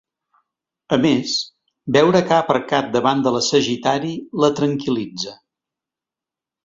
[0.95, 1.33] A més,
[1.97, 5.39] veure que ha aparcat davant de la Sagitari la tranquil·litza.